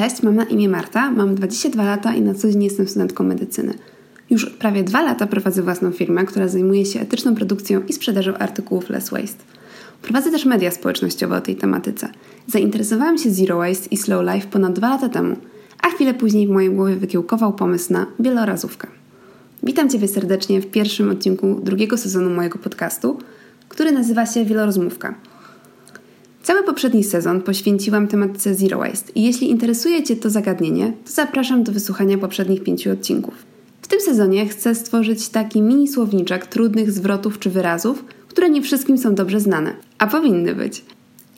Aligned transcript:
Cześć, 0.00 0.22
mam 0.22 0.36
na 0.36 0.44
imię 0.44 0.68
Marta, 0.68 1.10
mam 1.10 1.34
22 1.34 1.84
lata 1.84 2.14
i 2.14 2.20
na 2.20 2.34
co 2.34 2.50
dzień 2.50 2.64
jestem 2.64 2.88
studentką 2.88 3.24
medycyny. 3.24 3.74
Już 4.30 4.50
prawie 4.50 4.84
dwa 4.84 5.02
lata 5.02 5.26
prowadzę 5.26 5.62
własną 5.62 5.90
firmę, 5.90 6.24
która 6.24 6.48
zajmuje 6.48 6.86
się 6.86 7.00
etyczną 7.00 7.34
produkcją 7.34 7.82
i 7.88 7.92
sprzedażą 7.92 8.34
artykułów 8.34 8.90
Less 8.90 9.10
Waste. 9.10 9.44
Prowadzę 10.02 10.30
też 10.30 10.44
media 10.44 10.70
społecznościowe 10.70 11.36
o 11.36 11.40
tej 11.40 11.56
tematyce. 11.56 12.08
Zainteresowałam 12.46 13.18
się 13.18 13.30
Zero 13.30 13.56
Waste 13.56 13.88
i 13.90 13.96
Slow 13.96 14.34
Life 14.34 14.48
ponad 14.48 14.72
dwa 14.72 14.88
lata 14.88 15.08
temu, 15.08 15.36
a 15.82 15.88
chwilę 15.88 16.14
później 16.14 16.46
w 16.46 16.50
mojej 16.50 16.70
głowie 16.70 16.96
wykiełkował 16.96 17.52
pomysł 17.52 17.92
na 17.92 18.06
wielorazówkę. 18.18 18.88
Witam 19.62 19.90
Ciebie 19.90 20.08
serdecznie 20.08 20.60
w 20.60 20.70
pierwszym 20.70 21.10
odcinku 21.10 21.60
drugiego 21.62 21.96
sezonu 21.96 22.30
mojego 22.30 22.58
podcastu, 22.58 23.18
który 23.68 23.92
nazywa 23.92 24.26
się 24.26 24.44
Wielorozmówka– 24.44 25.14
Cały 26.44 26.62
poprzedni 26.62 27.04
sezon 27.04 27.42
poświęciłam 27.42 28.08
tematyce 28.08 28.54
Zero 28.54 28.78
Waste 28.78 29.12
i 29.14 29.22
jeśli 29.22 29.50
interesuje 29.50 30.02
Cię 30.02 30.16
to 30.16 30.30
zagadnienie, 30.30 30.92
to 31.04 31.12
zapraszam 31.12 31.62
do 31.62 31.72
wysłuchania 31.72 32.18
poprzednich 32.18 32.62
pięciu 32.62 32.92
odcinków. 32.92 33.34
W 33.82 33.88
tym 33.88 34.00
sezonie 34.00 34.48
chcę 34.48 34.74
stworzyć 34.74 35.28
taki 35.28 35.62
mini 35.62 35.88
słowniczek 35.88 36.46
trudnych 36.46 36.92
zwrotów 36.92 37.38
czy 37.38 37.50
wyrazów, 37.50 38.04
które 38.28 38.50
nie 38.50 38.62
wszystkim 38.62 38.98
są 38.98 39.14
dobrze 39.14 39.40
znane, 39.40 39.74
a 39.98 40.06
powinny 40.06 40.54
być. 40.54 40.84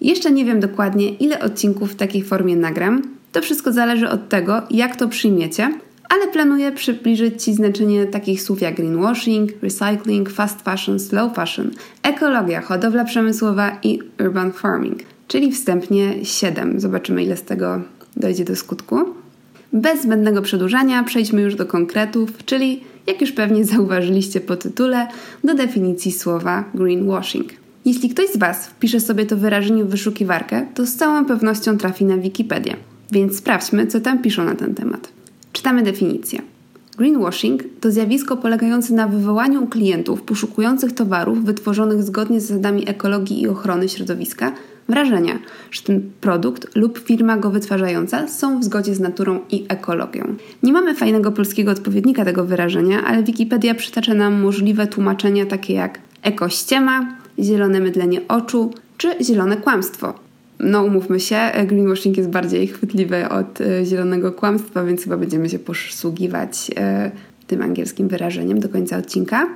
Jeszcze 0.00 0.30
nie 0.30 0.44
wiem 0.44 0.60
dokładnie, 0.60 1.08
ile 1.08 1.40
odcinków 1.40 1.92
w 1.92 1.96
takiej 1.96 2.22
formie 2.22 2.56
nagram. 2.56 3.02
To 3.32 3.42
wszystko 3.42 3.72
zależy 3.72 4.08
od 4.08 4.28
tego, 4.28 4.62
jak 4.70 4.96
to 4.96 5.08
przyjmiecie, 5.08 5.78
ale 6.08 6.28
planuję 6.28 6.72
przybliżyć 6.72 7.42
Ci 7.44 7.54
znaczenie 7.54 8.06
takich 8.06 8.42
słów 8.42 8.62
jak 8.62 8.76
greenwashing, 8.76 9.50
recycling, 9.62 10.30
fast 10.30 10.62
fashion, 10.62 11.00
slow 11.00 11.34
fashion, 11.34 11.70
ekologia, 12.02 12.60
hodowla 12.60 13.04
przemysłowa 13.04 13.78
i 13.82 13.98
urban 14.20 14.52
farming, 14.52 14.98
czyli 15.28 15.52
wstępnie 15.52 16.24
7. 16.24 16.80
Zobaczymy, 16.80 17.24
ile 17.24 17.36
z 17.36 17.42
tego 17.42 17.80
dojdzie 18.16 18.44
do 18.44 18.56
skutku. 18.56 18.96
Bez 19.72 20.02
zbędnego 20.02 20.42
przedłużania 20.42 21.04
przejdźmy 21.04 21.42
już 21.42 21.54
do 21.54 21.66
konkretów, 21.66 22.44
czyli 22.44 22.80
jak 23.06 23.20
już 23.20 23.32
pewnie 23.32 23.64
zauważyliście 23.74 24.40
po 24.40 24.56
tytule, 24.56 25.06
do 25.44 25.54
definicji 25.54 26.12
słowa 26.12 26.64
greenwashing. 26.74 27.52
Jeśli 27.84 28.08
ktoś 28.08 28.30
z 28.30 28.36
Was 28.36 28.66
wpisze 28.66 29.00
sobie 29.00 29.26
to 29.26 29.36
wyrażenie 29.36 29.84
w 29.84 29.88
wyszukiwarkę, 29.88 30.66
to 30.74 30.86
z 30.86 30.94
całą 30.94 31.24
pewnością 31.24 31.78
trafi 31.78 32.04
na 32.04 32.16
Wikipedię. 32.16 32.76
Więc 33.12 33.36
sprawdźmy, 33.38 33.86
co 33.86 34.00
tam 34.00 34.22
piszą 34.22 34.44
na 34.44 34.54
ten 34.54 34.74
temat. 34.74 35.15
Czytamy 35.56 35.82
definicję. 35.82 36.42
Greenwashing 36.98 37.62
to 37.80 37.90
zjawisko 37.90 38.36
polegające 38.36 38.94
na 38.94 39.08
wywołaniu 39.08 39.64
u 39.64 39.66
klientów 39.66 40.22
poszukujących 40.22 40.92
towarów 40.92 41.44
wytworzonych 41.44 42.02
zgodnie 42.02 42.40
z 42.40 42.46
zasadami 42.46 42.90
ekologii 42.90 43.42
i 43.42 43.48
ochrony 43.48 43.88
środowiska 43.88 44.52
wrażenia, 44.88 45.38
że 45.70 45.82
ten 45.82 46.10
produkt 46.20 46.76
lub 46.76 46.98
firma 46.98 47.36
go 47.36 47.50
wytwarzająca 47.50 48.28
są 48.28 48.60
w 48.60 48.64
zgodzie 48.64 48.94
z 48.94 49.00
naturą 49.00 49.40
i 49.50 49.64
ekologią. 49.68 50.34
Nie 50.62 50.72
mamy 50.72 50.94
fajnego 50.94 51.32
polskiego 51.32 51.70
odpowiednika 51.70 52.24
tego 52.24 52.44
wyrażenia, 52.44 53.04
ale 53.04 53.22
Wikipedia 53.22 53.74
przytacza 53.74 54.14
nam 54.14 54.40
możliwe 54.40 54.86
tłumaczenia 54.86 55.46
takie 55.46 55.74
jak 55.74 56.00
ekościema, 56.22 57.16
zielone 57.38 57.80
mydlenie 57.80 58.28
oczu 58.28 58.70
czy 58.96 59.14
zielone 59.20 59.56
kłamstwo 59.56 60.25
no 60.60 60.82
umówmy 60.82 61.20
się, 61.20 61.38
greenwashing 61.66 62.16
jest 62.16 62.30
bardziej 62.30 62.66
chwytliwy 62.66 63.28
od 63.28 63.60
e, 63.60 63.84
zielonego 63.84 64.32
kłamstwa, 64.32 64.84
więc 64.84 65.04
chyba 65.04 65.16
będziemy 65.16 65.48
się 65.48 65.58
posługiwać 65.58 66.70
e, 66.76 67.10
tym 67.46 67.62
angielskim 67.62 68.08
wyrażeniem 68.08 68.60
do 68.60 68.68
końca 68.68 68.96
odcinka. 68.96 69.46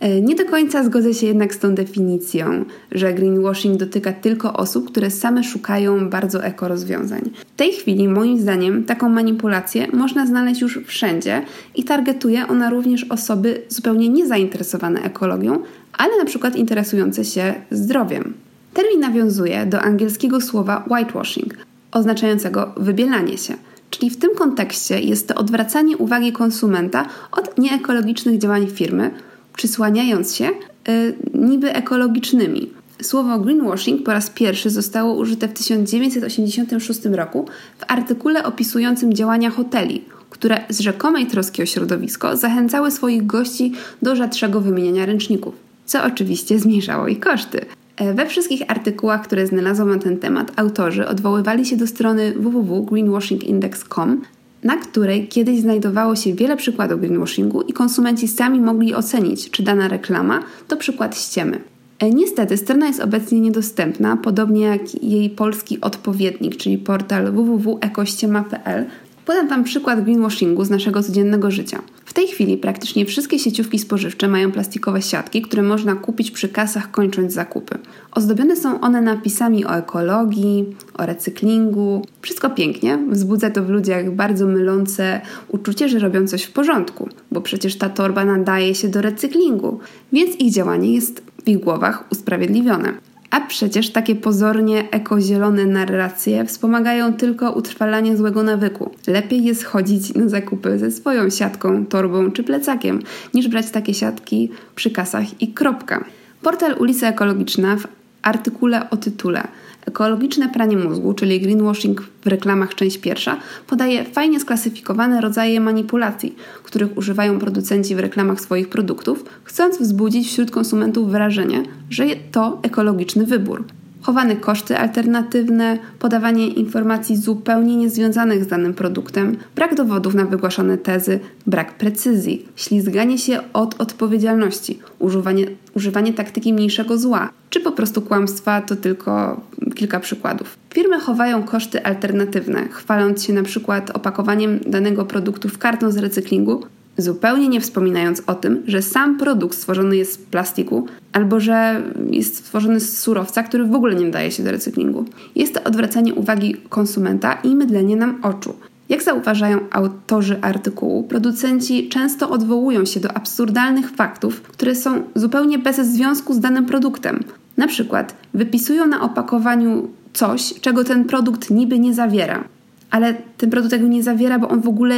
E, 0.00 0.20
nie 0.20 0.34
do 0.34 0.44
końca 0.44 0.84
zgodzę 0.84 1.14
się 1.14 1.26
jednak 1.26 1.54
z 1.54 1.58
tą 1.58 1.74
definicją, 1.74 2.64
że 2.92 3.14
greenwashing 3.14 3.76
dotyka 3.76 4.12
tylko 4.12 4.52
osób, 4.52 4.90
które 4.90 5.10
same 5.10 5.44
szukają 5.44 6.10
bardzo 6.10 6.44
eko 6.44 6.68
rozwiązań. 6.68 7.30
W 7.54 7.56
tej 7.56 7.72
chwili, 7.72 8.08
moim 8.08 8.38
zdaniem, 8.38 8.84
taką 8.84 9.08
manipulację 9.08 9.86
można 9.92 10.26
znaleźć 10.26 10.60
już 10.60 10.80
wszędzie 10.86 11.42
i 11.74 11.84
targetuje 11.84 12.48
ona 12.48 12.70
również 12.70 13.04
osoby 13.04 13.62
zupełnie 13.68 14.08
niezainteresowane 14.08 15.02
ekologią, 15.02 15.58
ale 15.92 16.18
na 16.18 16.24
przykład 16.24 16.56
interesujące 16.56 17.24
się 17.24 17.54
zdrowiem. 17.70 18.45
Termin 18.76 19.00
nawiązuje 19.00 19.66
do 19.66 19.80
angielskiego 19.80 20.40
słowa 20.40 20.84
whitewashing, 20.90 21.54
oznaczającego 21.92 22.72
wybielanie 22.76 23.38
się. 23.38 23.54
Czyli 23.90 24.10
w 24.10 24.18
tym 24.18 24.30
kontekście 24.34 25.00
jest 25.00 25.28
to 25.28 25.34
odwracanie 25.34 25.96
uwagi 25.96 26.32
konsumenta 26.32 27.06
od 27.32 27.58
nieekologicznych 27.58 28.38
działań 28.38 28.66
firmy, 28.66 29.10
przysłaniając 29.56 30.34
się 30.34 30.44
yy, 30.44 31.14
niby 31.34 31.72
ekologicznymi. 31.72 32.70
Słowo 33.02 33.38
greenwashing 33.38 34.02
po 34.02 34.12
raz 34.12 34.30
pierwszy 34.30 34.70
zostało 34.70 35.14
użyte 35.14 35.48
w 35.48 35.52
1986 35.52 37.04
roku 37.04 37.46
w 37.78 37.84
artykule 37.88 38.44
opisującym 38.44 39.14
działania 39.14 39.50
hoteli, 39.50 40.04
które 40.30 40.64
z 40.68 40.80
rzekomej 40.80 41.26
troski 41.26 41.62
o 41.62 41.66
środowisko 41.66 42.36
zachęcały 42.36 42.90
swoich 42.90 43.26
gości 43.26 43.72
do 44.02 44.16
rzadszego 44.16 44.60
wymieniania 44.60 45.06
ręczników, 45.06 45.54
co 45.86 46.04
oczywiście 46.04 46.58
zmniejszało 46.58 47.08
ich 47.08 47.20
koszty. 47.20 47.66
E, 47.96 48.14
we 48.14 48.26
wszystkich 48.26 48.62
artykułach, 48.68 49.22
które 49.22 49.46
znalazłam 49.46 49.88
na 49.88 49.98
ten 49.98 50.18
temat, 50.18 50.52
autorzy 50.56 51.08
odwoływali 51.08 51.66
się 51.66 51.76
do 51.76 51.86
strony 51.86 52.32
www.greenwashingindex.com, 52.36 54.22
na 54.64 54.76
której 54.76 55.28
kiedyś 55.28 55.60
znajdowało 55.60 56.16
się 56.16 56.34
wiele 56.34 56.56
przykładów 56.56 57.00
greenwashingu 57.00 57.62
i 57.62 57.72
konsumenci 57.72 58.28
sami 58.28 58.60
mogli 58.60 58.94
ocenić, 58.94 59.50
czy 59.50 59.62
dana 59.62 59.88
reklama 59.88 60.42
to 60.68 60.76
przykład 60.76 61.18
ściemy. 61.18 61.60
E, 61.98 62.10
niestety 62.10 62.56
strona 62.56 62.86
jest 62.86 63.00
obecnie 63.00 63.40
niedostępna, 63.40 64.16
podobnie 64.16 64.60
jak 64.60 65.02
jej 65.02 65.30
polski 65.30 65.80
odpowiednik, 65.80 66.56
czyli 66.56 66.78
portal 66.78 67.32
www.ekościema.pl. 67.32 68.84
Podam 69.26 69.48
Wam 69.48 69.64
przykład 69.64 70.04
greenwashingu 70.04 70.64
z 70.64 70.70
naszego 70.70 71.02
codziennego 71.02 71.50
życia 71.50 71.82
tej 72.16 72.28
chwili 72.28 72.56
praktycznie 72.56 73.06
wszystkie 73.06 73.38
sieciówki 73.38 73.78
spożywcze 73.78 74.28
mają 74.28 74.52
plastikowe 74.52 75.02
siatki, 75.02 75.42
które 75.42 75.62
można 75.62 75.94
kupić 75.94 76.30
przy 76.30 76.48
kasach 76.48 76.90
kończąc 76.90 77.32
zakupy. 77.32 77.78
Ozdobione 78.12 78.56
są 78.56 78.80
one 78.80 79.00
napisami 79.00 79.64
o 79.64 79.76
ekologii, 79.76 80.76
o 80.94 81.06
recyklingu. 81.06 82.06
Wszystko 82.22 82.50
pięknie, 82.50 82.98
wzbudza 83.10 83.50
to 83.50 83.62
w 83.62 83.68
ludziach 83.68 84.10
bardzo 84.10 84.46
mylące 84.46 85.20
uczucie, 85.48 85.88
że 85.88 85.98
robią 85.98 86.26
coś 86.26 86.42
w 86.42 86.52
porządku, 86.52 87.08
bo 87.32 87.40
przecież 87.40 87.78
ta 87.78 87.88
torba 87.88 88.24
nadaje 88.24 88.74
się 88.74 88.88
do 88.88 89.02
recyklingu, 89.02 89.78
więc 90.12 90.36
ich 90.36 90.52
działanie 90.52 90.94
jest 90.94 91.22
w 91.44 91.48
ich 91.48 91.60
głowach 91.60 92.04
usprawiedliwione. 92.12 92.92
A 93.36 93.40
przecież 93.40 93.90
takie 93.90 94.14
pozornie 94.14 94.90
ekozielone 94.90 95.66
narracje 95.66 96.44
wspomagają 96.44 97.14
tylko 97.14 97.52
utrwalanie 97.52 98.16
złego 98.16 98.42
nawyku. 98.42 98.90
Lepiej 99.06 99.44
jest 99.44 99.64
chodzić 99.64 100.14
na 100.14 100.28
zakupy 100.28 100.78
ze 100.78 100.90
swoją 100.90 101.30
siatką, 101.30 101.86
torbą 101.86 102.30
czy 102.30 102.44
plecakiem, 102.44 103.02
niż 103.34 103.48
brać 103.48 103.70
takie 103.70 103.94
siatki 103.94 104.50
przy 104.74 104.90
kasach 104.90 105.42
i 105.42 105.48
kropka. 105.48 106.04
Portal 106.42 106.74
Ulica 106.78 107.08
Ekologiczna 107.08 107.76
w 107.76 107.86
artykule 108.26 108.90
o 108.90 108.96
tytule. 108.96 109.48
Ekologiczne 109.86 110.48
pranie 110.48 110.76
mózgu, 110.76 111.14
czyli 111.14 111.40
greenwashing 111.40 112.02
w 112.24 112.26
reklamach 112.26 112.74
część 112.74 112.98
pierwsza, 112.98 113.36
podaje 113.66 114.04
fajnie 114.04 114.40
sklasyfikowane 114.40 115.20
rodzaje 115.20 115.60
manipulacji, 115.60 116.36
których 116.62 116.98
używają 116.98 117.38
producenci 117.38 117.94
w 117.94 117.98
reklamach 117.98 118.40
swoich 118.40 118.68
produktów, 118.68 119.24
chcąc 119.44 119.78
wzbudzić 119.78 120.28
wśród 120.28 120.50
konsumentów 120.50 121.10
wrażenie, 121.10 121.62
że 121.90 122.04
to 122.32 122.58
ekologiczny 122.62 123.26
wybór 123.26 123.64
chowane 124.02 124.36
koszty 124.36 124.78
alternatywne, 124.78 125.78
podawanie 125.98 126.46
informacji 126.48 127.16
zupełnie 127.16 127.76
niezwiązanych 127.76 128.44
z 128.44 128.46
danym 128.46 128.74
produktem, 128.74 129.36
brak 129.54 129.74
dowodów 129.74 130.14
na 130.14 130.24
wygłaszane 130.24 130.78
tezy, 130.78 131.20
brak 131.46 131.74
precyzji, 131.74 132.48
ślizganie 132.56 133.18
się 133.18 133.40
od 133.52 133.80
odpowiedzialności, 133.80 134.78
używanie, 134.98 135.46
używanie 135.74 136.12
taktyki 136.12 136.52
mniejszego 136.52 136.98
zła, 136.98 137.30
czy 137.50 137.60
po 137.60 137.72
prostu 137.72 138.02
kłamstwa 138.02 138.60
to 138.60 138.76
tylko 138.76 139.40
kilka 139.74 140.00
przykładów. 140.00 140.58
Firmy 140.74 141.00
chowają 141.00 141.42
koszty 141.42 141.84
alternatywne, 141.84 142.68
chwaląc 142.68 143.24
się 143.24 143.32
na 143.32 143.42
przykład 143.42 143.90
opakowaniem 143.90 144.58
danego 144.66 145.04
produktu 145.04 145.48
w 145.48 145.58
karton 145.58 145.92
z 145.92 145.96
recyklingu, 145.96 146.62
zupełnie 146.98 147.48
nie 147.48 147.60
wspominając 147.60 148.22
o 148.26 148.34
tym, 148.34 148.62
że 148.66 148.82
sam 148.82 149.18
produkt 149.18 149.58
stworzony 149.58 149.96
jest 149.96 150.12
z 150.12 150.18
plastiku 150.18 150.86
albo 151.12 151.40
że 151.40 151.82
jest 152.10 152.36
stworzony 152.36 152.80
z 152.80 152.98
surowca, 152.98 153.42
który 153.42 153.64
w 153.64 153.74
ogóle 153.74 153.94
nie 153.94 154.04
nadaje 154.04 154.30
się 154.30 154.42
do 154.42 154.50
recyklingu. 154.50 155.04
Jest 155.34 155.54
to 155.54 155.64
odwracanie 155.64 156.14
uwagi 156.14 156.56
konsumenta 156.68 157.32
i 157.32 157.54
mydlenie 157.54 157.96
nam 157.96 158.18
oczu. 158.22 158.54
Jak 158.88 159.02
zauważają 159.02 159.58
autorzy 159.70 160.38
artykułu, 160.40 161.02
producenci 161.02 161.88
często 161.88 162.30
odwołują 162.30 162.84
się 162.84 163.00
do 163.00 163.16
absurdalnych 163.16 163.90
faktów, 163.90 164.42
które 164.42 164.74
są 164.74 165.02
zupełnie 165.14 165.58
bez 165.58 165.76
związku 165.76 166.34
z 166.34 166.40
danym 166.40 166.66
produktem. 166.66 167.24
Na 167.56 167.68
przykład 167.68 168.14
wypisują 168.34 168.86
na 168.86 169.02
opakowaniu 169.02 169.88
coś, 170.12 170.54
czego 170.60 170.84
ten 170.84 171.04
produkt 171.04 171.50
niby 171.50 171.78
nie 171.78 171.94
zawiera, 171.94 172.44
ale 172.90 173.14
ten 173.36 173.50
produkt 173.50 173.70
tego 173.70 173.88
nie 173.88 174.02
zawiera, 174.02 174.38
bo 174.38 174.48
on 174.48 174.60
w 174.60 174.68
ogóle 174.68 174.96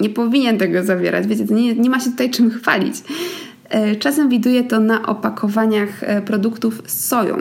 nie 0.00 0.10
powinien 0.10 0.58
tego 0.58 0.84
zawierać. 0.84 1.26
Wiecie, 1.26 1.44
nie, 1.44 1.74
nie 1.74 1.90
ma 1.90 2.00
się 2.00 2.10
tutaj 2.10 2.30
czym 2.30 2.50
chwalić. 2.50 2.94
E, 3.68 3.96
czasem 3.96 4.28
widuje 4.28 4.64
to 4.64 4.80
na 4.80 5.06
opakowaniach 5.06 6.02
e, 6.02 6.22
produktów 6.22 6.82
z 6.86 7.06
soją. 7.06 7.36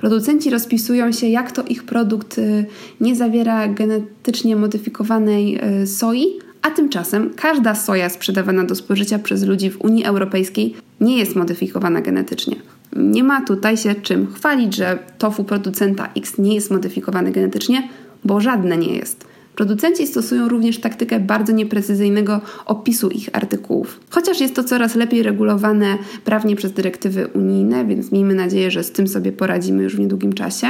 Producenci 0.00 0.50
rozpisują 0.50 1.12
się, 1.12 1.26
jak 1.26 1.52
to 1.52 1.62
ich 1.62 1.84
produkt 1.84 2.38
e, 2.38 2.64
nie 3.00 3.16
zawiera 3.16 3.68
genetycznie 3.68 4.56
modyfikowanej 4.56 5.60
soi, 5.86 6.26
a 6.62 6.70
tymczasem 6.70 7.30
każda 7.36 7.74
soja 7.74 8.08
sprzedawana 8.08 8.64
do 8.64 8.74
spożycia 8.74 9.18
przez 9.18 9.42
ludzi 9.42 9.70
w 9.70 9.80
Unii 9.80 10.04
Europejskiej 10.04 10.74
nie 11.00 11.18
jest 11.18 11.36
modyfikowana 11.36 12.00
genetycznie. 12.00 12.56
Nie 12.96 13.24
ma 13.24 13.44
tutaj 13.44 13.76
się 13.76 13.94
czym 13.94 14.32
chwalić, 14.32 14.74
że 14.76 14.98
tofu 15.18 15.44
producenta 15.44 16.08
X 16.16 16.38
nie 16.38 16.54
jest 16.54 16.70
modyfikowane 16.70 17.32
genetycznie, 17.32 17.88
bo 18.24 18.40
żadne 18.40 18.76
nie 18.76 18.96
jest. 18.96 19.31
Producenci 19.56 20.06
stosują 20.06 20.48
również 20.48 20.80
taktykę 20.80 21.20
bardzo 21.20 21.52
nieprecyzyjnego 21.52 22.40
opisu 22.66 23.08
ich 23.10 23.28
artykułów. 23.32 24.00
Chociaż 24.10 24.40
jest 24.40 24.54
to 24.54 24.64
coraz 24.64 24.94
lepiej 24.94 25.22
regulowane 25.22 25.98
prawnie 26.24 26.56
przez 26.56 26.72
dyrektywy 26.72 27.26
unijne, 27.26 27.84
więc 27.84 28.12
miejmy 28.12 28.34
nadzieję, 28.34 28.70
że 28.70 28.84
z 28.84 28.92
tym 28.92 29.08
sobie 29.08 29.32
poradzimy 29.32 29.82
już 29.82 29.96
w 29.96 30.00
niedługim 30.00 30.32
czasie. 30.32 30.66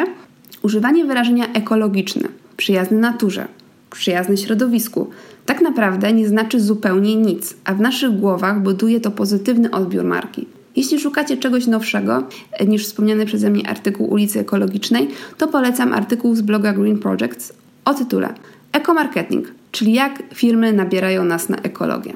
Używanie 0.62 1.04
wyrażenia 1.04 1.52
ekologiczne, 1.52 2.28
przyjazny 2.56 2.98
naturze, 2.98 3.48
przyjazny 3.90 4.36
środowisku 4.36 5.10
tak 5.46 5.60
naprawdę 5.60 6.12
nie 6.12 6.28
znaczy 6.28 6.60
zupełnie 6.60 7.16
nic, 7.16 7.54
a 7.64 7.74
w 7.74 7.80
naszych 7.80 8.10
głowach 8.10 8.62
buduje 8.62 9.00
to 9.00 9.10
pozytywny 9.10 9.70
odbiór 9.70 10.04
marki. 10.04 10.46
Jeśli 10.76 11.00
szukacie 11.00 11.36
czegoś 11.36 11.66
nowszego 11.66 12.24
e, 12.52 12.66
niż 12.66 12.84
wspomniany 12.84 13.26
przeze 13.26 13.50
mnie 13.50 13.68
artykuł 13.68 14.12
ulicy 14.12 14.40
Ekologicznej, 14.40 15.08
to 15.38 15.48
polecam 15.48 15.92
artykuł 15.92 16.34
z 16.34 16.40
bloga 16.40 16.72
Green 16.72 16.98
Projects 16.98 17.52
o 17.84 17.94
tytule 17.94 18.34
Ekomarketing, 18.72 19.46
czyli 19.72 19.92
jak 19.92 20.22
firmy 20.34 20.72
nabierają 20.72 21.24
nas 21.24 21.48
na 21.48 21.56
ekologię. 21.56 22.12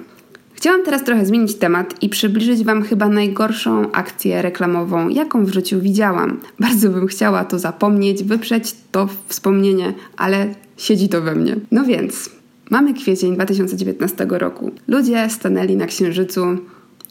Chciałam 0.55 0.85
teraz 0.85 1.05
trochę 1.05 1.27
zmienić 1.27 1.55
temat 1.55 2.03
i 2.03 2.09
przybliżyć 2.09 2.65
Wam 2.65 2.83
chyba 2.83 3.09
najgorszą 3.09 3.93
akcję 3.93 4.43
reklamową, 4.43 5.09
jaką 5.09 5.45
w 5.45 5.53
życiu 5.53 5.81
widziałam. 5.81 6.41
Bardzo 6.61 6.91
bym 6.91 7.07
chciała 7.07 7.45
to 7.45 7.59
zapomnieć, 7.59 8.25
wyprzeć 8.25 8.77
to 8.93 9.09
wspomnienie, 9.27 9.95
ale 10.17 10.55
siedzi 10.77 11.09
to 11.09 11.23
we 11.23 11.35
mnie. 11.35 11.57
No 11.71 11.85
więc, 11.85 12.31
mamy 12.71 12.95
kwiecień 12.95 13.35
2019 13.35 14.27
roku. 14.31 14.71
Ludzie 14.89 15.31
stanęli 15.31 15.77
na 15.77 15.87
księżycu, 15.87 16.41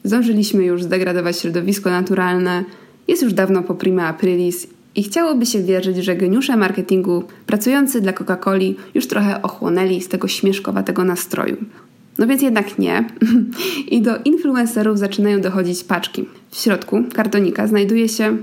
zdążyliśmy 0.03 0.65
już 0.65 0.83
zdegradować 0.83 1.39
środowisko 1.39 1.89
naturalne, 1.89 2.63
jest 3.07 3.23
już 3.23 3.33
dawno 3.33 3.63
po 3.63 3.75
prima 3.75 4.07
aprilis 4.07 4.67
i 4.95 5.03
chciałoby 5.03 5.45
się 5.45 5.63
wierzyć, 5.63 5.97
że 5.97 6.15
geniusze 6.15 6.57
marketingu 6.57 7.23
pracujący 7.45 8.01
dla 8.01 8.13
Coca-Coli 8.13 8.75
już 8.93 9.07
trochę 9.07 9.41
ochłonęli 9.41 10.01
z 10.01 10.09
tego 10.09 10.27
śmieszkowatego 10.27 11.03
nastroju. 11.03 11.57
No 12.17 12.27
więc 12.27 12.41
jednak 12.41 12.79
nie. 12.79 13.09
I 13.95 14.01
do 14.01 14.17
influencerów 14.25 14.99
zaczynają 14.99 15.41
dochodzić 15.41 15.83
paczki. 15.83 16.25
W 16.51 16.57
środku 16.57 17.03
kartonika 17.13 17.67
znajduje 17.67 18.09
się, 18.09 18.37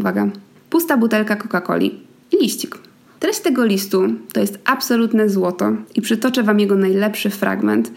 uwaga, 0.00 0.28
pusta 0.70 0.96
butelka 0.96 1.36
Coca-Coli 1.36 1.90
i 2.32 2.36
liścik. 2.42 2.78
Treść 3.20 3.40
tego 3.40 3.64
listu 3.64 4.02
to 4.32 4.40
jest 4.40 4.58
absolutne 4.64 5.28
złoto 5.28 5.72
i 5.94 6.02
przytoczę 6.02 6.42
Wam 6.42 6.60
jego 6.60 6.76
najlepszy 6.76 7.30
fragment. 7.30 7.92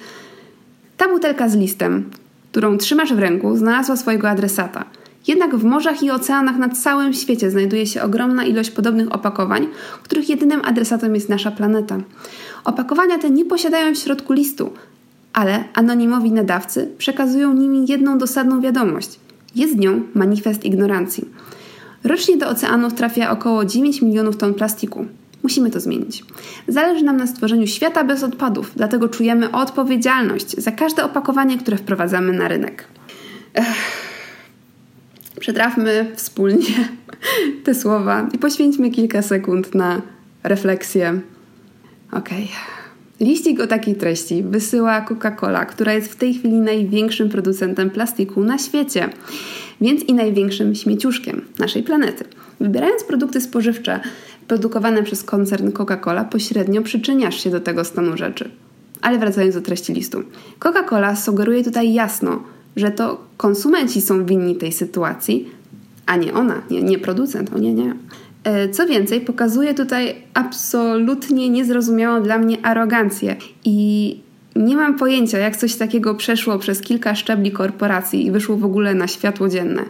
Ta 0.97 1.07
butelka 1.07 1.49
z 1.49 1.55
listem, 1.55 2.09
którą 2.51 2.77
trzymasz 2.77 3.13
w 3.13 3.19
ręku, 3.19 3.57
znalazła 3.57 3.97
swojego 3.97 4.29
adresata– 4.29 4.85
jednak 5.27 5.55
w 5.55 5.63
morzach 5.63 6.03
i 6.03 6.11
oceanach 6.11 6.57
na 6.57 6.69
całym 6.69 7.13
świecie 7.13 7.51
znajduje 7.51 7.87
się 7.87 8.01
ogromna 8.01 8.45
ilość 8.45 8.71
podobnych 8.71 9.15
opakowań, 9.15 9.67
których 10.03 10.29
jedynym 10.29 10.61
adresatem 10.63 11.15
jest 11.15 11.29
nasza 11.29 11.51
planeta. 11.51 11.97
Opakowania 12.63 13.17
te 13.17 13.29
nie 13.29 13.45
posiadają 13.45 13.95
w 13.95 13.97
środku 13.97 14.33
listu, 14.33 14.73
ale 15.33 15.63
anonimowi 15.73 16.31
nadawcy 16.31 16.89
przekazują 16.97 17.53
nimi 17.53 17.85
jedną 17.87 18.17
dosadną 18.17 18.61
wiadomość. 18.61 19.19
Jest 19.55 19.75
nią 19.75 20.01
manifest 20.13 20.65
ignorancji. 20.65 21.25
Rocznie 22.03 22.37
do 22.37 22.49
oceanów 22.49 22.93
trafia 22.93 23.31
około 23.31 23.65
9 23.65 24.01
milionów 24.01 24.37
ton 24.37 24.53
plastiku. 24.53 25.05
Musimy 25.43 25.71
to 25.71 25.79
zmienić. 25.79 26.23
Zależy 26.67 27.05
nam 27.05 27.17
na 27.17 27.27
stworzeniu 27.27 27.67
świata 27.67 28.03
bez 28.03 28.23
odpadów, 28.23 28.71
dlatego 28.75 29.09
czujemy 29.09 29.51
odpowiedzialność 29.51 30.51
za 30.51 30.71
każde 30.71 31.03
opakowanie, 31.03 31.57
które 31.57 31.77
wprowadzamy 31.77 32.33
na 32.33 32.47
rynek. 32.47 32.87
Ech. 33.53 34.14
Przetrawmy 35.39 36.11
wspólnie 36.15 36.89
te 37.63 37.75
słowa 37.75 38.29
i 38.33 38.37
poświęćmy 38.37 38.91
kilka 38.91 39.21
sekund 39.21 39.75
na 39.75 40.01
refleksję. 40.43 41.19
Ok. 42.11 42.29
Liścik 43.19 43.59
o 43.59 43.67
takiej 43.67 43.95
treści 43.95 44.43
wysyła 44.43 45.01
Coca-Cola, 45.01 45.65
która 45.65 45.93
jest 45.93 46.11
w 46.11 46.15
tej 46.15 46.33
chwili 46.33 46.55
największym 46.55 47.29
producentem 47.29 47.89
plastiku 47.89 48.43
na 48.43 48.57
świecie, 48.57 49.09
więc 49.81 50.03
i 50.03 50.13
największym 50.13 50.75
śmieciuszkiem 50.75 51.41
naszej 51.59 51.83
planety. 51.83 52.25
Wybierając 52.59 53.03
produkty 53.03 53.41
spożywcze 53.41 53.99
produkowane 54.47 55.03
przez 55.03 55.23
koncern 55.23 55.69
Coca-Cola, 55.69 56.25
pośrednio 56.25 56.81
przyczyniasz 56.81 57.43
się 57.43 57.49
do 57.49 57.59
tego 57.59 57.85
stanu 57.85 58.17
rzeczy. 58.17 58.49
Ale 59.01 59.17
wracając 59.19 59.55
do 59.55 59.61
treści 59.61 59.93
listu. 59.93 60.23
Coca-Cola 60.59 61.15
sugeruje 61.15 61.63
tutaj 61.63 61.93
jasno, 61.93 62.43
że 62.75 62.91
to 62.91 63.21
konsumenci 63.37 64.01
są 64.01 64.25
winni 64.25 64.55
tej 64.55 64.71
sytuacji, 64.71 65.49
a 66.05 66.15
nie 66.15 66.33
ona, 66.33 66.61
nie, 66.71 66.83
nie 66.83 66.99
producent, 66.99 67.53
o 67.55 67.59
nie, 67.59 67.73
nie. 67.73 67.95
E, 68.43 68.69
co 68.69 68.87
więcej, 68.87 69.21
pokazuje 69.21 69.73
tutaj 69.73 70.15
absolutnie 70.33 71.49
niezrozumiałą 71.49 72.23
dla 72.23 72.37
mnie 72.37 72.65
arogancję 72.65 73.35
i 73.65 74.19
nie 74.55 74.75
mam 74.75 74.97
pojęcia, 74.97 75.37
jak 75.37 75.57
coś 75.57 75.75
takiego 75.75 76.15
przeszło 76.15 76.59
przez 76.59 76.81
kilka 76.81 77.15
szczebli 77.15 77.51
korporacji 77.51 78.25
i 78.25 78.31
wyszło 78.31 78.57
w 78.57 78.65
ogóle 78.65 78.93
na 78.93 79.07
światło 79.07 79.49
dzienne. 79.49 79.83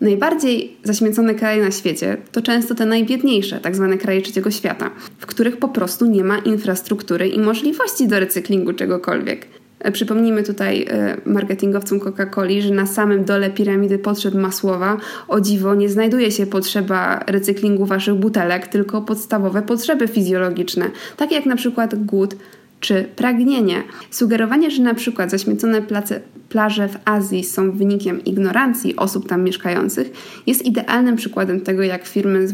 Najbardziej 0.00 0.76
zaśmiecone 0.84 1.34
kraje 1.34 1.64
na 1.64 1.70
świecie 1.70 2.16
to 2.32 2.42
często 2.42 2.74
te 2.74 2.86
najbiedniejsze, 2.86 3.60
tak 3.60 3.76
zwane 3.76 3.98
kraje 3.98 4.22
trzeciego 4.22 4.50
świata, 4.50 4.90
w 5.18 5.26
których 5.26 5.56
po 5.56 5.68
prostu 5.68 6.06
nie 6.06 6.24
ma 6.24 6.38
infrastruktury 6.38 7.28
i 7.28 7.40
możliwości 7.40 8.08
do 8.08 8.20
recyklingu 8.20 8.72
czegokolwiek. 8.72 9.46
E, 9.86 9.92
przypomnijmy 9.92 10.42
tutaj 10.42 10.86
e, 10.90 11.16
marketingowcom 11.26 12.00
Coca-Coli, 12.00 12.62
że 12.62 12.74
na 12.74 12.86
samym 12.86 13.24
dole 13.24 13.50
piramidy 13.50 13.98
potrzeb 13.98 14.34
masłowa 14.34 14.96
o 15.28 15.40
dziwo 15.40 15.74
nie 15.74 15.88
znajduje 15.88 16.30
się 16.30 16.46
potrzeba 16.46 17.24
recyklingu 17.26 17.86
waszych 17.86 18.14
butelek, 18.14 18.66
tylko 18.66 19.02
podstawowe 19.02 19.62
potrzeby 19.62 20.08
fizjologiczne, 20.08 20.90
takie 21.16 21.34
jak 21.34 21.46
na 21.46 21.56
przykład 21.56 22.04
głód 22.04 22.36
czy 22.80 23.04
pragnienie. 23.16 23.82
Sugerowanie, 24.10 24.70
że 24.70 24.82
na 24.82 24.94
przykład 24.94 25.30
zaśmiecone 25.30 25.82
place, 25.82 26.20
plaże 26.48 26.88
w 26.88 26.96
Azji 27.04 27.44
są 27.44 27.72
wynikiem 27.72 28.24
ignorancji 28.24 28.96
osób 28.96 29.28
tam 29.28 29.44
mieszkających, 29.44 30.10
jest 30.46 30.64
idealnym 30.64 31.16
przykładem 31.16 31.60
tego, 31.60 31.82
jak 31.82 32.06
firmy 32.06 32.48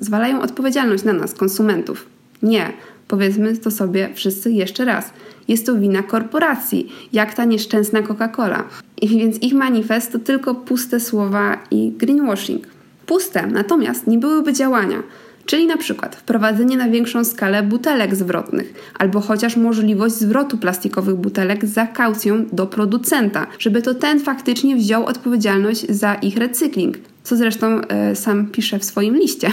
zwalają 0.00 0.42
odpowiedzialność 0.42 1.04
na 1.04 1.12
nas, 1.12 1.34
konsumentów. 1.34 2.06
Nie, 2.42 2.72
powiedzmy 3.08 3.56
to 3.56 3.70
sobie 3.70 4.08
wszyscy 4.14 4.52
jeszcze 4.52 4.84
raz– 4.84 5.10
jest 5.48 5.66
to 5.66 5.76
wina 5.76 6.02
korporacji, 6.02 6.92
jak 7.12 7.34
ta 7.34 7.44
nieszczęsna 7.44 8.02
Coca-Cola. 8.02 8.62
I 9.00 9.08
więc 9.08 9.42
ich 9.42 9.54
manifest 9.54 10.12
to 10.12 10.18
tylko 10.18 10.54
puste 10.54 11.00
słowa 11.00 11.58
i 11.70 11.90
greenwashing. 11.90 12.66
Puste, 13.06 13.46
natomiast 13.46 14.06
nie 14.06 14.18
byłyby 14.18 14.52
działania. 14.52 15.02
Czyli 15.46 15.66
na 15.66 15.76
przykład 15.76 16.16
wprowadzenie 16.16 16.76
na 16.76 16.88
większą 16.88 17.24
skalę 17.24 17.62
butelek 17.62 18.14
zwrotnych, 18.14 18.74
albo 18.98 19.20
chociaż 19.20 19.56
możliwość 19.56 20.14
zwrotu 20.14 20.58
plastikowych 20.58 21.14
butelek 21.14 21.66
za 21.66 21.86
kaucją 21.86 22.46
do 22.52 22.66
producenta, 22.66 23.46
żeby 23.58 23.82
to 23.82 23.94
ten 23.94 24.20
faktycznie 24.20 24.76
wziął 24.76 25.06
odpowiedzialność 25.06 25.86
za 25.88 26.14
ich 26.14 26.36
recykling, 26.36 26.98
co 27.22 27.36
zresztą 27.36 27.80
e, 27.80 28.16
sam 28.16 28.46
pisze 28.46 28.78
w 28.78 28.84
swoim 28.84 29.16
liście. 29.16 29.50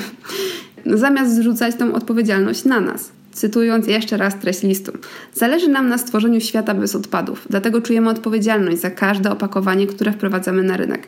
Zamiast 0.85 1.35
zrzucać 1.35 1.75
tą 1.75 1.93
odpowiedzialność 1.93 2.65
na 2.65 2.79
nas. 2.79 3.11
Cytując 3.31 3.87
jeszcze 3.87 4.17
raz 4.17 4.39
treść 4.39 4.63
listu. 4.63 4.91
Zależy 5.33 5.67
nam 5.67 5.89
na 5.89 5.97
stworzeniu 5.97 6.41
świata 6.41 6.73
bez 6.73 6.95
odpadów, 6.95 7.47
dlatego 7.49 7.81
czujemy 7.81 8.09
odpowiedzialność 8.09 8.77
za 8.81 8.89
każde 8.89 9.31
opakowanie, 9.31 9.87
które 9.87 10.11
wprowadzamy 10.11 10.63
na 10.63 10.77
rynek. 10.77 11.07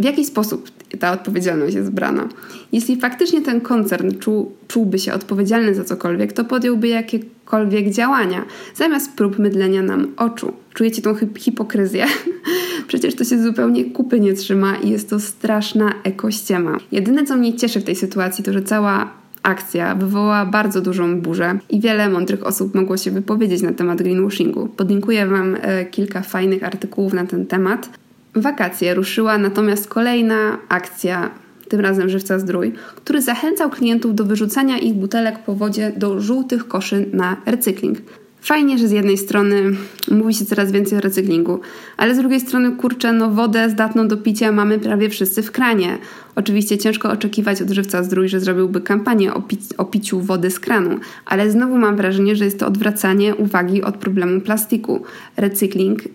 W 0.00 0.04
jaki 0.04 0.24
sposób 0.24 0.70
ta 0.98 1.12
odpowiedzialność 1.12 1.74
jest 1.74 1.90
brana? 1.90 2.28
Jeśli 2.72 3.00
faktycznie 3.00 3.42
ten 3.42 3.60
koncern 3.60 4.18
czuł, 4.18 4.52
czułby 4.68 4.98
się 4.98 5.12
odpowiedzialny 5.12 5.74
za 5.74 5.84
cokolwiek, 5.84 6.32
to 6.32 6.44
podjąłby 6.44 6.88
jakiekolwiek 6.88 7.90
działania, 7.90 8.44
zamiast 8.74 9.12
prób 9.12 9.38
mydlenia 9.38 9.82
nam 9.82 10.08
oczu. 10.16 10.52
Czujecie 10.74 11.02
tą 11.02 11.14
hipokryzję? 11.38 12.06
Przecież 12.88 13.14
to 13.14 13.24
się 13.24 13.42
zupełnie 13.42 13.84
kupy 13.84 14.20
nie 14.20 14.34
trzyma 14.34 14.76
i 14.76 14.90
jest 14.90 15.10
to 15.10 15.20
straszna 15.20 15.94
ekościema. 16.04 16.78
Jedyne, 16.92 17.24
co 17.24 17.36
mnie 17.36 17.56
cieszy 17.56 17.80
w 17.80 17.84
tej 17.84 17.96
sytuacji, 17.96 18.44
to 18.44 18.52
że 18.52 18.62
cała 18.62 19.19
akcja 19.42 19.94
wywołała 19.94 20.46
bardzo 20.46 20.80
dużą 20.80 21.20
burzę 21.20 21.58
i 21.70 21.80
wiele 21.80 22.08
mądrych 22.08 22.46
osób 22.46 22.74
mogło 22.74 22.96
się 22.96 23.10
wypowiedzieć 23.10 23.62
na 23.62 23.72
temat 23.72 24.02
greenwashingu. 24.02 24.66
Podlinkuję 24.66 25.26
Wam 25.26 25.56
e, 25.60 25.84
kilka 25.84 26.22
fajnych 26.22 26.64
artykułów 26.64 27.12
na 27.12 27.26
ten 27.26 27.46
temat. 27.46 27.90
Wakacje 28.34 28.94
ruszyła 28.94 29.38
natomiast 29.38 29.88
kolejna 29.88 30.58
akcja, 30.68 31.30
tym 31.68 31.80
razem 31.80 32.08
Żywca 32.08 32.38
Zdrój, 32.38 32.72
który 32.96 33.22
zachęcał 33.22 33.70
klientów 33.70 34.14
do 34.14 34.24
wyrzucania 34.24 34.78
ich 34.78 34.94
butelek 34.94 35.38
po 35.38 35.54
wodzie 35.54 35.92
do 35.96 36.20
żółtych 36.20 36.68
koszy 36.68 37.06
na 37.12 37.36
recykling. 37.46 37.98
Fajnie, 38.42 38.78
że 38.78 38.88
z 38.88 38.90
jednej 38.90 39.18
strony 39.18 39.62
mówi 40.10 40.34
się 40.34 40.44
coraz 40.44 40.72
więcej 40.72 40.98
o 40.98 41.00
recyklingu, 41.00 41.60
ale 41.96 42.14
z 42.14 42.18
drugiej 42.18 42.40
strony, 42.40 42.72
kurczę, 42.72 43.12
no 43.12 43.30
wodę 43.30 43.70
zdatną 43.70 44.08
do 44.08 44.16
picia 44.16 44.52
mamy 44.52 44.78
prawie 44.78 45.08
wszyscy 45.08 45.42
w 45.42 45.52
kranie. 45.52 45.98
Oczywiście 46.34 46.78
ciężko 46.78 47.10
oczekiwać 47.10 47.62
od 47.62 47.70
żywca 47.70 48.02
zdrój, 48.02 48.28
że 48.28 48.40
zrobiłby 48.40 48.80
kampanię 48.80 49.34
o, 49.34 49.42
o 49.76 49.84
piciu 49.84 50.20
wody 50.20 50.50
z 50.50 50.60
kranu, 50.60 50.98
ale 51.26 51.50
znowu 51.50 51.78
mam 51.78 51.96
wrażenie, 51.96 52.36
że 52.36 52.44
jest 52.44 52.58
to 52.58 52.66
odwracanie 52.66 53.34
uwagi 53.34 53.82
od 53.82 53.96
problemu 53.96 54.40
plastiku. 54.40 55.02
Recykling 55.36 56.04
yy, 56.04 56.10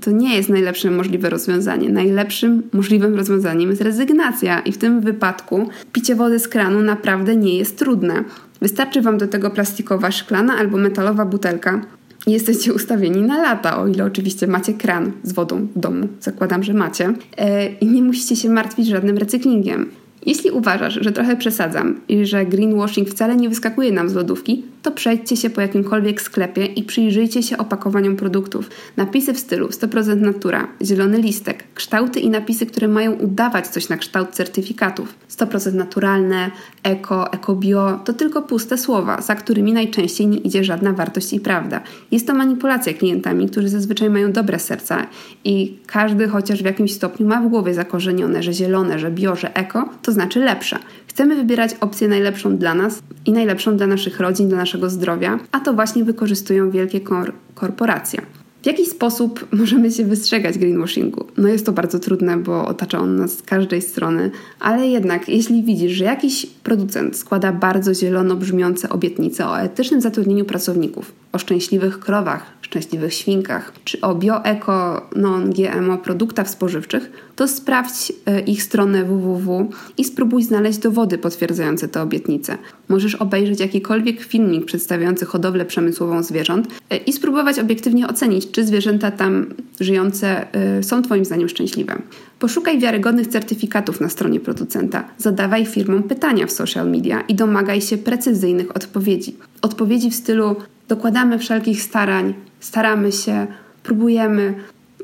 to 0.00 0.10
nie 0.10 0.36
jest 0.36 0.48
najlepsze 0.48 0.90
możliwe 0.90 1.30
rozwiązanie. 1.30 1.88
Najlepszym 1.88 2.62
możliwym 2.72 3.14
rozwiązaniem 3.14 3.70
jest 3.70 3.82
rezygnacja 3.82 4.60
i 4.60 4.72
w 4.72 4.78
tym 4.78 5.00
wypadku 5.00 5.68
picie 5.92 6.14
wody 6.14 6.38
z 6.38 6.48
kranu 6.48 6.80
naprawdę 6.80 7.36
nie 7.36 7.58
jest 7.58 7.78
trudne. 7.78 8.24
Wystarczy 8.60 9.02
Wam 9.02 9.18
do 9.18 9.28
tego 9.28 9.50
plastikowa 9.50 10.10
szklana 10.10 10.56
albo 10.56 10.78
metalowa 10.78 11.24
butelka 11.24 11.80
jesteście 12.26 12.72
ustawieni 12.72 13.22
na 13.22 13.42
lata, 13.42 13.78
o 13.78 13.86
ile 13.86 14.04
oczywiście 14.04 14.46
macie 14.46 14.74
kran 14.74 15.12
z 15.22 15.32
wodą 15.32 15.66
w 15.76 15.78
domu. 15.78 16.08
Zakładam, 16.20 16.62
że 16.62 16.74
macie. 16.74 17.14
E, 17.36 17.68
I 17.68 17.86
nie 17.86 18.02
musicie 18.02 18.36
się 18.36 18.48
martwić 18.48 18.86
żadnym 18.86 19.18
recyklingiem. 19.18 19.90
Jeśli 20.26 20.50
uważasz, 20.50 20.98
że 21.00 21.12
trochę 21.12 21.36
przesadzam 21.36 22.00
i 22.08 22.26
że 22.26 22.46
greenwashing 22.46 23.08
wcale 23.08 23.36
nie 23.36 23.48
wyskakuje 23.48 23.92
nam 23.92 24.08
z 24.08 24.14
lodówki, 24.14 24.64
to 24.84 24.92
przejdźcie 24.92 25.36
się 25.36 25.50
po 25.50 25.60
jakimkolwiek 25.60 26.22
sklepie 26.22 26.66
i 26.66 26.82
przyjrzyjcie 26.82 27.42
się 27.42 27.58
opakowaniom 27.58 28.16
produktów. 28.16 28.70
Napisy 28.96 29.34
w 29.34 29.38
stylu 29.38 29.68
100% 29.68 30.20
natura, 30.20 30.68
zielony 30.82 31.18
listek, 31.18 31.64
kształty 31.74 32.20
i 32.20 32.30
napisy, 32.30 32.66
które 32.66 32.88
mają 32.88 33.12
udawać 33.12 33.66
coś 33.66 33.88
na 33.88 33.96
kształt 33.96 34.30
certyfikatów. 34.30 35.14
100% 35.30 35.74
naturalne, 35.74 36.50
eko, 36.82 37.32
ekobio 37.32 38.00
to 38.04 38.12
tylko 38.12 38.42
puste 38.42 38.78
słowa, 38.78 39.20
za 39.20 39.34
którymi 39.34 39.72
najczęściej 39.72 40.26
nie 40.26 40.38
idzie 40.38 40.64
żadna 40.64 40.92
wartość 40.92 41.32
i 41.32 41.40
prawda. 41.40 41.80
Jest 42.10 42.26
to 42.26 42.34
manipulacja 42.34 42.94
klientami, 42.94 43.48
którzy 43.48 43.68
zazwyczaj 43.68 44.10
mają 44.10 44.32
dobre 44.32 44.58
serca 44.58 45.06
i 45.44 45.76
każdy 45.86 46.28
chociaż 46.28 46.62
w 46.62 46.66
jakimś 46.66 46.92
stopniu 46.92 47.26
ma 47.26 47.40
w 47.40 47.48
głowie 47.48 47.74
zakorzenione, 47.74 48.42
że 48.42 48.52
zielone, 48.52 48.98
że 48.98 49.10
bio, 49.10 49.36
że 49.36 49.56
eko 49.56 49.88
to 50.02 50.12
znaczy 50.12 50.40
lepsze. 50.40 50.78
Chcemy 51.06 51.36
wybierać 51.36 51.74
opcję 51.80 52.08
najlepszą 52.08 52.56
dla 52.56 52.74
nas 52.74 53.02
i 53.26 53.32
najlepszą 53.32 53.76
dla 53.76 53.86
naszych 53.86 54.20
rodzin, 54.20 54.48
dla 54.48 54.58
naszego 54.74 54.90
zdrowia, 54.90 55.38
a 55.52 55.60
to 55.60 55.74
właśnie 55.74 56.04
wykorzystują 56.04 56.70
wielkie 56.70 57.00
kor 57.00 57.32
korporacje. 57.54 58.22
W 58.62 58.66
jaki 58.66 58.86
sposób 58.86 59.46
możemy 59.60 59.90
się 59.90 60.04
wystrzegać 60.04 60.58
greenwashingu? 60.58 61.26
No 61.36 61.48
jest 61.48 61.66
to 61.66 61.72
bardzo 61.72 61.98
trudne, 61.98 62.36
bo 62.36 62.66
otacza 62.66 62.98
on 62.98 63.16
nas 63.16 63.38
z 63.38 63.42
każdej 63.42 63.82
strony, 63.82 64.30
ale 64.60 64.86
jednak 64.86 65.28
jeśli 65.28 65.62
widzisz, 65.62 65.92
że 65.92 66.04
jakiś 66.04 66.46
producent 66.46 67.16
składa 67.16 67.52
bardzo 67.52 67.94
zielono 67.94 68.36
brzmiące 68.36 68.88
obietnice 68.88 69.48
o 69.48 69.60
etycznym 69.60 70.00
zatrudnieniu 70.00 70.44
pracowników, 70.44 71.12
o 71.32 71.38
szczęśliwych 71.38 71.98
krowach, 71.98 72.42
szczęśliwych 72.64 73.14
świnkach, 73.14 73.72
czy 73.84 74.00
o 74.00 74.14
bio-eko, 74.14 75.08
non-GMO 75.16 75.98
produktach 75.98 76.50
spożywczych, 76.50 77.12
to 77.36 77.48
sprawdź 77.48 78.12
e, 78.26 78.40
ich 78.40 78.62
stronę 78.62 79.04
www 79.04 79.70
i 79.98 80.04
spróbuj 80.04 80.42
znaleźć 80.42 80.78
dowody 80.78 81.18
potwierdzające 81.18 81.88
te 81.88 82.02
obietnice. 82.02 82.58
Możesz 82.88 83.14
obejrzeć 83.14 83.60
jakikolwiek 83.60 84.20
filmik 84.20 84.64
przedstawiający 84.64 85.26
hodowlę 85.26 85.64
przemysłową 85.64 86.22
zwierząt 86.22 86.68
e, 86.90 86.96
i 86.96 87.12
spróbować 87.12 87.58
obiektywnie 87.58 88.08
ocenić, 88.08 88.50
czy 88.50 88.64
zwierzęta 88.64 89.10
tam 89.10 89.46
żyjące 89.80 90.46
e, 90.52 90.82
są 90.82 91.02
Twoim 91.02 91.24
zdaniem 91.24 91.48
szczęśliwe. 91.48 91.98
Poszukaj 92.38 92.78
wiarygodnych 92.78 93.26
certyfikatów 93.26 94.00
na 94.00 94.08
stronie 94.08 94.40
producenta, 94.40 95.04
zadawaj 95.18 95.66
firmom 95.66 96.02
pytania 96.02 96.46
w 96.46 96.52
social 96.52 96.90
media 96.90 97.20
i 97.20 97.34
domagaj 97.34 97.80
się 97.80 97.98
precyzyjnych 97.98 98.76
odpowiedzi. 98.76 99.36
Odpowiedzi 99.62 100.10
w 100.10 100.14
stylu 100.14 100.56
dokładamy 100.88 101.38
wszelkich 101.38 101.82
starań, 101.82 102.34
staramy 102.60 103.12
się, 103.12 103.46
próbujemy. 103.82 104.54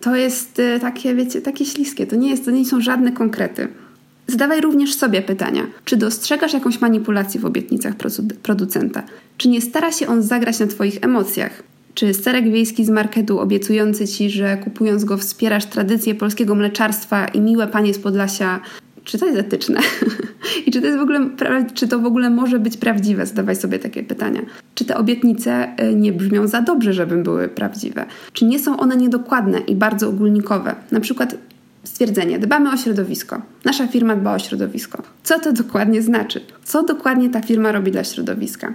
To 0.00 0.16
jest 0.16 0.58
y, 0.58 0.80
takie, 0.80 1.14
wiecie, 1.14 1.42
takie 1.42 1.64
śliskie. 1.64 2.06
To 2.06 2.16
nie, 2.16 2.30
jest, 2.30 2.44
to 2.44 2.50
nie 2.50 2.64
są 2.64 2.80
żadne 2.80 3.12
konkrety. 3.12 3.68
Zadawaj 4.26 4.60
również 4.60 4.94
sobie 4.94 5.22
pytania, 5.22 5.66
czy 5.84 5.96
dostrzegasz 5.96 6.52
jakąś 6.52 6.80
manipulację 6.80 7.40
w 7.40 7.44
obietnicach 7.44 7.94
producenta? 8.42 9.02
Czy 9.36 9.48
nie 9.48 9.60
stara 9.60 9.92
się 9.92 10.06
on 10.06 10.22
zagrać 10.22 10.58
na 10.58 10.66
Twoich 10.66 10.98
emocjach? 11.02 11.62
Czy 11.94 12.14
serek 12.14 12.50
wiejski 12.50 12.84
z 12.84 12.90
marketu 12.90 13.40
obiecujący 13.40 14.08
Ci, 14.08 14.30
że 14.30 14.56
kupując 14.56 15.04
go 15.04 15.16
wspierasz 15.16 15.66
tradycję 15.66 16.14
polskiego 16.14 16.54
mleczarstwa 16.54 17.28
i 17.28 17.40
miłe 17.40 17.66
panie 17.66 17.94
z 17.94 17.98
Podlasia 17.98 18.60
czy 19.04 19.18
to 19.18 19.26
jest 19.26 19.38
etyczne? 19.38 19.80
I 20.66 20.70
czy 20.70 20.80
to 20.80 20.86
jest 20.86 20.98
w 20.98 21.02
ogóle, 21.02 21.30
czy 21.74 21.88
to 21.88 21.98
w 21.98 22.06
ogóle 22.06 22.30
może 22.30 22.58
być 22.58 22.76
prawdziwe? 22.76 23.26
Zadawaj 23.26 23.56
sobie 23.56 23.78
takie 23.78 24.02
pytania. 24.02 24.40
Czy 24.74 24.84
te 24.84 24.96
obietnice 24.96 25.68
y, 25.82 25.94
nie 25.94 26.12
brzmią 26.12 26.46
za 26.46 26.62
dobrze, 26.62 26.92
żeby 26.92 27.16
były 27.16 27.48
prawdziwe? 27.48 28.06
Czy 28.32 28.44
nie 28.44 28.58
są 28.58 28.76
one 28.76 28.96
niedokładne 28.96 29.58
i 29.58 29.74
bardzo 29.74 30.08
ogólnikowe? 30.08 30.74
Na 30.90 31.00
przykład 31.00 31.34
stwierdzenie: 31.84 32.38
dbamy 32.38 32.72
o 32.72 32.76
środowisko. 32.76 33.42
Nasza 33.64 33.86
firma 33.86 34.16
dba 34.16 34.34
o 34.34 34.38
środowisko. 34.38 35.02
Co 35.22 35.40
to 35.40 35.52
dokładnie 35.52 36.02
znaczy? 36.02 36.40
Co 36.64 36.82
dokładnie 36.82 37.30
ta 37.30 37.40
firma 37.40 37.72
robi 37.72 37.92
dla 37.92 38.04
środowiska? 38.04 38.72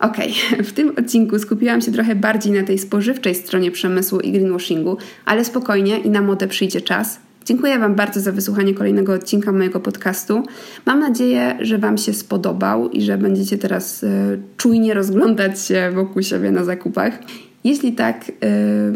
Okay. 0.00 0.28
w 0.68 0.72
tym 0.72 0.92
odcinku 0.98 1.38
skupiłam 1.38 1.80
się 1.80 1.92
trochę 1.92 2.14
bardziej 2.14 2.52
na 2.52 2.62
tej 2.62 2.78
spożywczej 2.78 3.34
stronie 3.34 3.70
przemysłu 3.70 4.20
i 4.20 4.32
greenwashingu, 4.32 4.96
ale 5.24 5.44
spokojnie 5.44 5.98
i 5.98 6.10
na 6.10 6.22
modę 6.22 6.48
przyjdzie 6.48 6.80
czas. 6.80 7.20
Dziękuję 7.50 7.78
Wam 7.78 7.94
bardzo 7.94 8.20
za 8.20 8.32
wysłuchanie 8.32 8.74
kolejnego 8.74 9.12
odcinka 9.12 9.52
mojego 9.52 9.80
podcastu. 9.80 10.42
Mam 10.86 11.00
nadzieję, 11.00 11.58
że 11.60 11.78
Wam 11.78 11.98
się 11.98 12.12
spodobał 12.12 12.90
i 12.90 13.02
że 13.02 13.18
będziecie 13.18 13.58
teraz 13.58 14.02
y, 14.02 14.40
czujnie 14.56 14.94
rozglądać 14.94 15.60
się 15.60 15.90
wokół 15.94 16.22
siebie 16.22 16.50
na 16.50 16.64
zakupach. 16.64 17.18
Jeśli 17.64 17.92
tak, 17.92 18.28
y, 18.28 18.32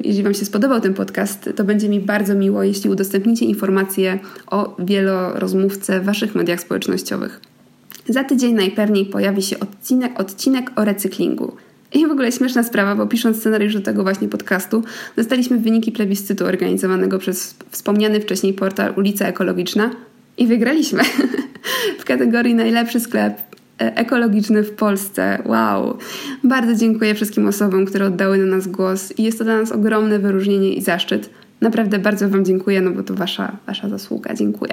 jeśli 0.04 0.23
Wam 0.23 0.34
się 0.34 0.44
spodobał 0.44 0.80
ten 0.80 0.94
podcast, 0.94 1.50
to 1.56 1.64
będzie 1.64 1.88
mi 1.88 2.00
bardzo 2.00 2.34
miło, 2.34 2.62
jeśli 2.62 2.90
udostępnicie 2.90 3.44
informacje 3.44 4.18
o 4.46 4.76
wielorozmówce 4.78 6.00
w 6.00 6.04
Waszych 6.04 6.34
mediach 6.34 6.61
społecznościowych. 6.61 7.40
Za 8.08 8.25
tydzień 8.25 8.54
najpewniej 8.54 9.06
pojawi 9.06 9.42
się 9.42 9.61
odcinek, 9.61 10.20
odcinek 10.20 10.70
o 10.76 10.84
recyklingu. 10.84 11.56
I 11.94 12.06
w 12.06 12.10
ogóle 12.10 12.32
śmieszna 12.32 12.62
sprawa, 12.62 12.94
bo 12.94 13.06
pisząc 13.06 13.36
scenariusz 13.36 13.74
do 13.74 13.80
tego 13.80 14.02
właśnie 14.02 14.28
podcastu, 14.28 14.82
dostaliśmy 15.16 15.58
wyniki 15.58 15.92
plebiscytu 15.92 16.46
organizowanego 16.46 17.18
przez 17.18 17.54
wspomniany 17.70 18.20
wcześniej 18.20 18.52
portal 18.52 18.94
Ulica 18.96 19.26
Ekologiczna 19.26 19.90
i 20.38 20.46
wygraliśmy 20.46 21.02
w 22.00 22.04
kategorii 22.04 22.54
najlepszy 22.54 23.00
sklep 23.00 23.38
e, 23.80 23.96
ekologiczny 23.96 24.62
w 24.62 24.70
Polsce. 24.70 25.42
Wow! 25.44 25.98
Bardzo 26.44 26.74
dziękuję 26.74 27.14
wszystkim 27.14 27.48
osobom, 27.48 27.86
które 27.86 28.06
oddały 28.06 28.38
na 28.38 28.56
nas 28.56 28.68
głos 28.68 29.18
i 29.18 29.22
jest 29.22 29.38
to 29.38 29.44
dla 29.44 29.60
nas 29.60 29.72
ogromne 29.72 30.18
wyróżnienie 30.18 30.72
i 30.72 30.82
zaszczyt. 30.82 31.30
Naprawdę 31.60 31.98
bardzo 31.98 32.28
Wam 32.28 32.44
dziękuję, 32.44 32.80
no 32.80 32.90
bo 32.90 33.02
to 33.02 33.14
Wasza, 33.14 33.56
wasza 33.66 33.88
zasługa. 33.88 34.34
Dziękuję. 34.34 34.72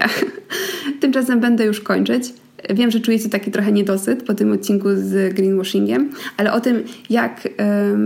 Tymczasem 1.02 1.40
będę 1.40 1.66
już 1.66 1.82
kończyć. 1.82 2.34
Wiem, 2.70 2.92
że 2.92 3.00
czujecie 3.00 3.30
taki 3.30 3.52
trochę 3.52 3.72
niedosyt 3.72 4.24
po 4.24 4.34
tym 4.34 4.52
odcinku 4.52 4.90
z 4.96 5.34
greenwashingiem, 5.34 6.12
ale 6.38 6.54
o 6.54 6.62
tym, 6.62 6.84
jak 7.10 7.48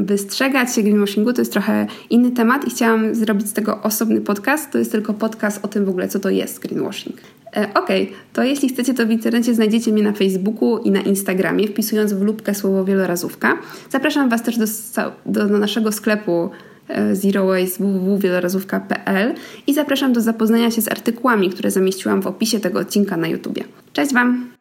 wystrzegać 0.01 0.75
się 0.75 0.83
greenwashingu, 0.83 1.33
to 1.33 1.41
jest 1.41 1.51
trochę 1.51 1.87
inny 2.09 2.31
temat 2.31 2.67
i 2.67 2.69
chciałam 2.69 3.15
zrobić 3.15 3.47
z 3.47 3.53
tego 3.53 3.81
osobny 3.81 4.21
podcast. 4.21 4.71
To 4.71 4.77
jest 4.77 4.91
tylko 4.91 5.13
podcast 5.13 5.65
o 5.65 5.67
tym 5.67 5.85
w 5.85 5.89
ogóle, 5.89 6.07
co 6.07 6.19
to 6.19 6.29
jest 6.29 6.59
greenwashing. 6.59 7.17
E, 7.55 7.73
ok, 7.73 7.89
to 8.33 8.43
jeśli 8.43 8.69
chcecie, 8.69 8.93
to 8.93 9.05
w 9.05 9.11
internecie 9.11 9.53
znajdziecie 9.53 9.91
mnie 9.91 10.03
na 10.03 10.13
Facebooku 10.13 10.77
i 10.77 10.91
na 10.91 11.01
Instagramie, 11.01 11.67
wpisując 11.67 12.13
w 12.13 12.21
lubkę 12.21 12.55
słowo 12.55 12.85
wielorazówka. 12.85 13.57
Zapraszam 13.89 14.29
Was 14.29 14.43
też 14.43 14.57
do, 14.57 14.65
do, 15.25 15.47
naszego 15.47 15.91
sklepu 15.91 16.49
Zero 17.13 17.45
Waste 17.45 17.83
www.wielorazówka.pl 17.83 19.33
i 19.67 19.73
zapraszam 19.73 20.13
do 20.13 20.21
zapoznania 20.21 20.71
się 20.71 20.81
z 20.81 20.91
artykułami, 20.91 21.49
które 21.49 21.71
zamieściłam 21.71 22.21
w 22.21 22.27
opisie 22.27 22.59
tego 22.59 22.79
odcinka 22.79 23.17
na 23.17 23.27
YouTubie. 23.27 23.63
Cześć 23.93 24.13
Wam! 24.13 24.54